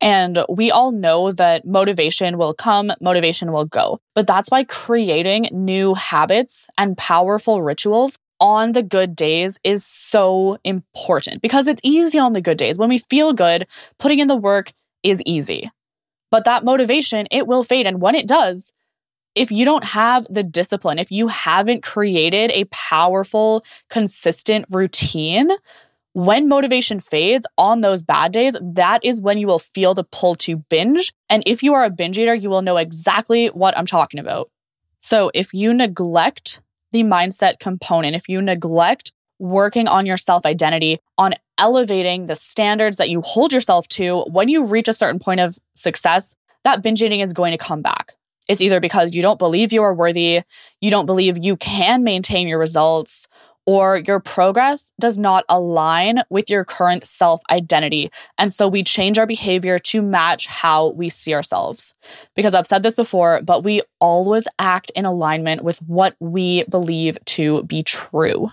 And 0.00 0.44
we 0.48 0.70
all 0.70 0.92
know 0.92 1.30
that 1.32 1.64
motivation 1.64 2.38
will 2.38 2.54
come, 2.54 2.92
motivation 3.00 3.52
will 3.52 3.66
go. 3.66 4.00
But 4.14 4.26
that's 4.26 4.50
why 4.50 4.64
creating 4.64 5.48
new 5.52 5.94
habits 5.94 6.66
and 6.78 6.96
powerful 6.96 7.62
rituals 7.62 8.16
on 8.42 8.72
the 8.72 8.82
good 8.82 9.14
days 9.14 9.60
is 9.62 9.86
so 9.86 10.58
important 10.64 11.40
because 11.40 11.68
it's 11.68 11.80
easy 11.84 12.18
on 12.18 12.32
the 12.32 12.40
good 12.40 12.58
days. 12.58 12.76
When 12.76 12.88
we 12.88 12.98
feel 12.98 13.32
good, 13.32 13.68
putting 13.98 14.18
in 14.18 14.26
the 14.26 14.36
work 14.36 14.72
is 15.04 15.22
easy. 15.24 15.70
But 16.32 16.44
that 16.44 16.64
motivation, 16.64 17.28
it 17.30 17.46
will 17.46 17.62
fade. 17.62 17.86
And 17.86 18.02
when 18.02 18.16
it 18.16 18.26
does, 18.26 18.72
if 19.36 19.52
you 19.52 19.64
don't 19.64 19.84
have 19.84 20.26
the 20.28 20.42
discipline, 20.42 20.98
if 20.98 21.12
you 21.12 21.28
haven't 21.28 21.84
created 21.84 22.50
a 22.50 22.64
powerful, 22.64 23.64
consistent 23.88 24.66
routine, 24.70 25.50
when 26.14 26.48
motivation 26.48 26.98
fades 26.98 27.46
on 27.56 27.80
those 27.80 28.02
bad 28.02 28.32
days, 28.32 28.56
that 28.60 29.04
is 29.04 29.20
when 29.20 29.38
you 29.38 29.46
will 29.46 29.60
feel 29.60 29.94
the 29.94 30.04
pull 30.04 30.34
to 30.34 30.56
binge. 30.56 31.12
And 31.30 31.44
if 31.46 31.62
you 31.62 31.74
are 31.74 31.84
a 31.84 31.90
binge 31.90 32.18
eater, 32.18 32.34
you 32.34 32.50
will 32.50 32.60
know 32.60 32.76
exactly 32.76 33.46
what 33.48 33.78
I'm 33.78 33.86
talking 33.86 34.18
about. 34.18 34.50
So 35.00 35.30
if 35.32 35.54
you 35.54 35.72
neglect 35.72 36.60
the 36.92 37.02
mindset 37.02 37.58
component, 37.58 38.14
if 38.14 38.28
you 38.28 38.40
neglect 38.40 39.12
working 39.38 39.88
on 39.88 40.06
your 40.06 40.16
self 40.16 40.46
identity, 40.46 40.98
on 41.18 41.34
elevating 41.58 42.26
the 42.26 42.36
standards 42.36 42.96
that 42.96 43.10
you 43.10 43.20
hold 43.22 43.52
yourself 43.52 43.88
to, 43.88 44.20
when 44.30 44.48
you 44.48 44.66
reach 44.66 44.88
a 44.88 44.92
certain 44.92 45.18
point 45.18 45.40
of 45.40 45.58
success, 45.74 46.34
that 46.64 46.82
binge 46.82 47.02
eating 47.02 47.20
is 47.20 47.32
going 47.32 47.52
to 47.52 47.58
come 47.58 47.82
back. 47.82 48.14
It's 48.48 48.60
either 48.60 48.80
because 48.80 49.14
you 49.14 49.22
don't 49.22 49.38
believe 49.38 49.72
you 49.72 49.82
are 49.82 49.94
worthy, 49.94 50.42
you 50.80 50.90
don't 50.90 51.06
believe 51.06 51.44
you 51.44 51.56
can 51.56 52.02
maintain 52.02 52.48
your 52.48 52.58
results, 52.58 53.26
or 53.66 53.98
your 54.06 54.20
progress 54.20 54.92
does 55.00 55.18
not 55.18 55.44
align 55.48 56.22
with 56.30 56.50
your 56.50 56.64
current 56.64 57.06
self 57.06 57.40
identity. 57.50 58.10
And 58.38 58.52
so 58.52 58.68
we 58.68 58.82
change 58.82 59.18
our 59.18 59.26
behavior 59.26 59.78
to 59.78 60.02
match 60.02 60.46
how 60.46 60.88
we 60.90 61.08
see 61.08 61.34
ourselves. 61.34 61.94
Because 62.34 62.54
I've 62.54 62.66
said 62.66 62.82
this 62.82 62.96
before, 62.96 63.40
but 63.42 63.64
we 63.64 63.82
always 64.00 64.44
act 64.58 64.90
in 64.94 65.04
alignment 65.04 65.62
with 65.62 65.78
what 65.82 66.16
we 66.20 66.64
believe 66.64 67.18
to 67.26 67.62
be 67.64 67.82
true. 67.82 68.50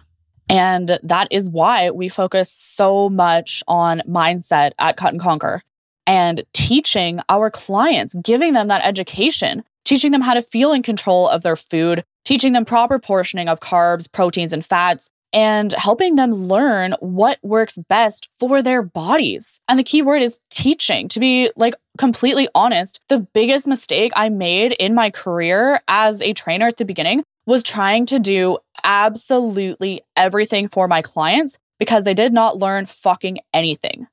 And 0.49 0.97
that 1.03 1.27
is 1.29 1.49
why 1.49 1.91
we 1.91 2.09
focus 2.09 2.51
so 2.51 3.09
much 3.09 3.63
on 3.67 4.01
mindset 4.07 4.71
at 4.79 4.97
Cut 4.97 5.13
and 5.13 5.21
Conquer 5.21 5.61
and 6.07 6.43
teaching 6.53 7.19
our 7.29 7.51
clients, 7.51 8.15
giving 8.15 8.53
them 8.53 8.67
that 8.67 8.83
education, 8.83 9.63
teaching 9.89 10.11
them 10.11 10.21
how 10.21 10.35
to 10.35 10.41
feel 10.43 10.71
in 10.71 10.83
control 10.83 11.27
of 11.27 11.41
their 11.41 11.55
food, 11.55 12.03
teaching 12.23 12.53
them 12.53 12.63
proper 12.63 12.99
portioning 12.99 13.49
of 13.49 13.59
carbs, 13.59 14.09
proteins, 14.09 14.53
and 14.53 14.63
fats, 14.63 15.09
and 15.33 15.73
helping 15.73 16.15
them 16.15 16.31
learn 16.31 16.93
what 16.99 17.39
works 17.41 17.75
best 17.89 18.29
for 18.39 18.61
their 18.61 18.83
bodies. 18.83 19.59
And 19.67 19.79
the 19.79 19.83
key 19.83 20.03
word 20.03 20.21
is 20.21 20.39
teaching. 20.51 21.07
To 21.07 21.19
be 21.19 21.49
like 21.55 21.73
completely 21.97 22.47
honest, 22.53 23.01
the 23.09 23.19
biggest 23.33 23.67
mistake 23.67 24.11
I 24.15 24.29
made 24.29 24.73
in 24.73 24.93
my 24.93 25.09
career 25.09 25.79
as 25.87 26.21
a 26.21 26.33
trainer 26.33 26.67
at 26.67 26.77
the 26.77 26.85
beginning 26.85 27.23
was 27.47 27.63
trying 27.63 28.05
to 28.07 28.19
do 28.19 28.59
absolutely 28.83 30.01
everything 30.15 30.67
for 30.67 30.87
my 30.87 31.01
clients 31.01 31.57
because 31.79 32.03
they 32.03 32.13
did 32.13 32.31
not 32.31 32.57
learn 32.57 32.85
fucking 32.85 33.39
anything. 33.55 34.05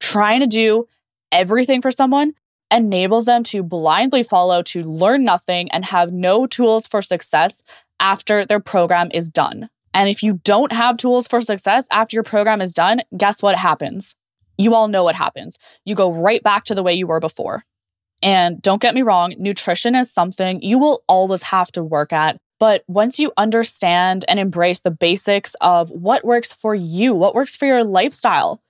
Trying 0.00 0.40
to 0.40 0.48
do 0.48 0.88
everything 1.30 1.82
for 1.82 1.92
someone 1.92 2.34
enables 2.74 3.26
them 3.26 3.42
to 3.44 3.62
blindly 3.62 4.22
follow, 4.22 4.62
to 4.62 4.82
learn 4.82 5.24
nothing, 5.24 5.70
and 5.70 5.84
have 5.84 6.12
no 6.12 6.46
tools 6.46 6.86
for 6.86 7.00
success 7.00 7.62
after 8.00 8.44
their 8.44 8.60
program 8.60 9.08
is 9.14 9.30
done. 9.30 9.68
And 9.94 10.08
if 10.08 10.22
you 10.22 10.40
don't 10.44 10.72
have 10.72 10.96
tools 10.96 11.28
for 11.28 11.40
success 11.40 11.86
after 11.92 12.16
your 12.16 12.24
program 12.24 12.60
is 12.60 12.74
done, 12.74 13.00
guess 13.16 13.42
what 13.42 13.56
happens? 13.56 14.14
You 14.58 14.74
all 14.74 14.88
know 14.88 15.04
what 15.04 15.14
happens. 15.14 15.58
You 15.84 15.94
go 15.94 16.12
right 16.12 16.42
back 16.42 16.64
to 16.64 16.74
the 16.74 16.82
way 16.82 16.94
you 16.94 17.06
were 17.06 17.20
before. 17.20 17.64
And 18.22 18.60
don't 18.60 18.82
get 18.82 18.94
me 18.94 19.02
wrong, 19.02 19.34
nutrition 19.38 19.94
is 19.94 20.10
something 20.10 20.62
you 20.62 20.78
will 20.78 21.04
always 21.08 21.42
have 21.44 21.70
to 21.72 21.84
work 21.84 22.12
at. 22.12 22.38
But 22.58 22.82
once 22.88 23.18
you 23.18 23.32
understand 23.36 24.24
and 24.28 24.40
embrace 24.40 24.80
the 24.80 24.90
basics 24.90 25.54
of 25.60 25.90
what 25.90 26.24
works 26.24 26.52
for 26.52 26.74
you, 26.74 27.14
what 27.14 27.34
works 27.34 27.56
for 27.56 27.66
your 27.66 27.84
lifestyle, 27.84 28.62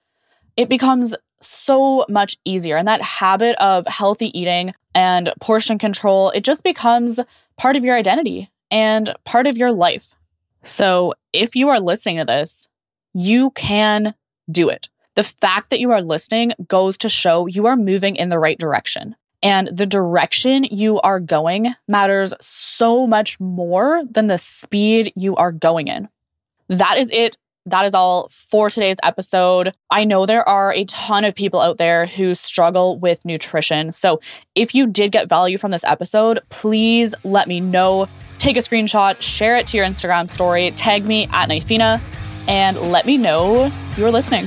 it 0.56 0.68
becomes 0.68 1.14
so 1.44 2.04
much 2.08 2.36
easier. 2.44 2.76
And 2.76 2.88
that 2.88 3.02
habit 3.02 3.56
of 3.56 3.86
healthy 3.86 4.36
eating 4.38 4.72
and 4.94 5.32
portion 5.40 5.78
control, 5.78 6.30
it 6.30 6.44
just 6.44 6.64
becomes 6.64 7.20
part 7.56 7.76
of 7.76 7.84
your 7.84 7.96
identity 7.96 8.50
and 8.70 9.14
part 9.24 9.46
of 9.46 9.56
your 9.56 9.72
life. 9.72 10.14
So 10.62 11.14
if 11.32 11.54
you 11.54 11.68
are 11.68 11.80
listening 11.80 12.18
to 12.18 12.24
this, 12.24 12.68
you 13.12 13.50
can 13.50 14.14
do 14.50 14.68
it. 14.68 14.88
The 15.14 15.22
fact 15.22 15.70
that 15.70 15.80
you 15.80 15.92
are 15.92 16.02
listening 16.02 16.52
goes 16.66 16.98
to 16.98 17.08
show 17.08 17.46
you 17.46 17.66
are 17.66 17.76
moving 17.76 18.16
in 18.16 18.30
the 18.30 18.38
right 18.38 18.58
direction. 18.58 19.14
And 19.42 19.68
the 19.68 19.86
direction 19.86 20.64
you 20.64 21.00
are 21.02 21.20
going 21.20 21.74
matters 21.86 22.32
so 22.40 23.06
much 23.06 23.38
more 23.38 24.02
than 24.10 24.26
the 24.26 24.38
speed 24.38 25.12
you 25.14 25.36
are 25.36 25.52
going 25.52 25.88
in. 25.88 26.08
That 26.68 26.96
is 26.98 27.10
it 27.12 27.36
that 27.66 27.84
is 27.84 27.94
all 27.94 28.28
for 28.30 28.68
today's 28.70 28.98
episode. 29.02 29.72
I 29.90 30.04
know 30.04 30.26
there 30.26 30.46
are 30.48 30.72
a 30.72 30.84
ton 30.84 31.24
of 31.24 31.34
people 31.34 31.60
out 31.60 31.78
there 31.78 32.06
who 32.06 32.34
struggle 32.34 32.98
with 32.98 33.24
nutrition. 33.24 33.92
So 33.92 34.20
if 34.54 34.74
you 34.74 34.86
did 34.86 35.12
get 35.12 35.28
value 35.28 35.58
from 35.58 35.70
this 35.70 35.84
episode, 35.84 36.40
please 36.50 37.14
let 37.24 37.48
me 37.48 37.60
know. 37.60 38.08
Take 38.38 38.56
a 38.56 38.60
screenshot, 38.60 39.20
share 39.22 39.56
it 39.56 39.66
to 39.68 39.76
your 39.76 39.86
Instagram 39.86 40.28
story, 40.28 40.70
tag 40.72 41.04
me 41.04 41.26
at 41.32 41.48
Knifina, 41.48 42.00
and 42.48 42.78
let 42.92 43.06
me 43.06 43.16
know 43.16 43.70
you're 43.96 44.10
listening. 44.10 44.46